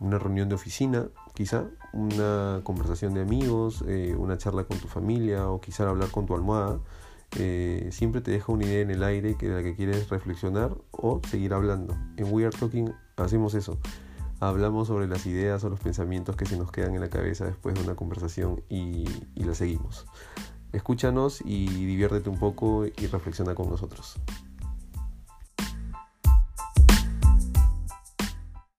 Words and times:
una 0.00 0.18
reunión 0.18 0.48
de 0.48 0.54
oficina, 0.54 1.08
quizá, 1.34 1.66
una 1.92 2.60
conversación 2.62 3.14
de 3.14 3.22
amigos, 3.22 3.84
eh, 3.86 4.14
una 4.16 4.38
charla 4.38 4.64
con 4.64 4.78
tu 4.78 4.88
familia 4.88 5.48
o 5.48 5.60
quizá 5.60 5.88
hablar 5.88 6.10
con 6.10 6.26
tu 6.26 6.34
almohada. 6.34 6.80
Eh, 7.38 7.88
siempre 7.90 8.20
te 8.20 8.30
deja 8.30 8.52
una 8.52 8.64
idea 8.64 8.80
en 8.80 8.90
el 8.90 9.02
aire 9.02 9.36
que 9.36 9.48
de 9.48 9.56
la 9.56 9.62
que 9.62 9.74
quieres 9.74 10.08
reflexionar 10.08 10.76
o 10.90 11.20
seguir 11.28 11.52
hablando. 11.52 11.96
En 12.16 12.32
We 12.32 12.46
Are 12.46 12.56
Talking 12.56 12.92
hacemos 13.16 13.54
eso. 13.54 13.78
Hablamos 14.40 14.88
sobre 14.88 15.06
las 15.06 15.26
ideas 15.26 15.64
o 15.64 15.70
los 15.70 15.80
pensamientos 15.80 16.36
que 16.36 16.46
se 16.46 16.56
nos 16.56 16.70
quedan 16.70 16.94
en 16.94 17.00
la 17.00 17.08
cabeza 17.08 17.44
después 17.44 17.74
de 17.74 17.82
una 17.82 17.94
conversación 17.94 18.62
y, 18.68 19.04
y 19.34 19.44
la 19.44 19.54
seguimos. 19.54 20.06
Escúchanos 20.72 21.40
y 21.44 21.66
diviértete 21.66 22.28
un 22.28 22.38
poco 22.38 22.84
y 22.84 23.06
reflexiona 23.06 23.54
con 23.54 23.70
nosotros. 23.70 24.18